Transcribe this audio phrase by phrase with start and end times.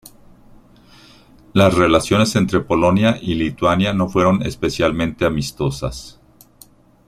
[1.53, 6.19] Las relaciones entre Polonia y Lituania no fueron especialmente amistosas.